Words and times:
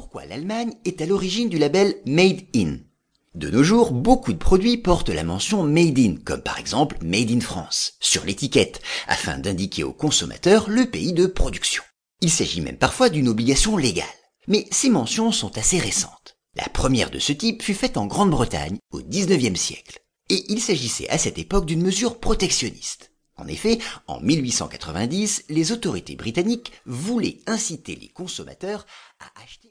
Pourquoi 0.00 0.26
l'Allemagne 0.26 0.74
est 0.84 1.02
à 1.02 1.06
l'origine 1.06 1.48
du 1.48 1.58
label 1.58 1.96
Made 2.06 2.42
in 2.54 2.76
De 3.34 3.50
nos 3.50 3.64
jours, 3.64 3.90
beaucoup 3.90 4.32
de 4.32 4.38
produits 4.38 4.76
portent 4.76 5.08
la 5.08 5.24
mention 5.24 5.64
Made 5.64 5.98
in, 5.98 6.14
comme 6.24 6.40
par 6.40 6.60
exemple 6.60 6.98
Made 7.02 7.32
in 7.32 7.40
France, 7.40 7.94
sur 7.98 8.24
l'étiquette, 8.24 8.80
afin 9.08 9.38
d'indiquer 9.38 9.82
au 9.82 9.92
consommateur 9.92 10.70
le 10.70 10.88
pays 10.88 11.12
de 11.12 11.26
production. 11.26 11.82
Il 12.20 12.30
s'agit 12.30 12.60
même 12.60 12.78
parfois 12.78 13.08
d'une 13.08 13.26
obligation 13.26 13.76
légale. 13.76 14.06
Mais 14.46 14.68
ces 14.70 14.88
mentions 14.88 15.32
sont 15.32 15.58
assez 15.58 15.80
récentes. 15.80 16.38
La 16.54 16.68
première 16.68 17.10
de 17.10 17.18
ce 17.18 17.32
type 17.32 17.60
fut 17.60 17.74
faite 17.74 17.96
en 17.96 18.06
Grande-Bretagne 18.06 18.78
au 18.92 19.00
19e 19.00 19.56
siècle. 19.56 19.98
Et 20.30 20.44
il 20.48 20.60
s'agissait 20.60 21.08
à 21.08 21.18
cette 21.18 21.38
époque 21.38 21.66
d'une 21.66 21.82
mesure 21.82 22.20
protectionniste. 22.20 23.10
En 23.38 23.46
effet, 23.46 23.78
en 24.08 24.20
1890, 24.20 25.44
les 25.48 25.72
autorités 25.72 26.16
britanniques 26.16 26.72
voulaient 26.86 27.38
inciter 27.46 27.94
les 27.94 28.08
consommateurs 28.08 28.84
à 29.20 29.42
acheter 29.42 29.66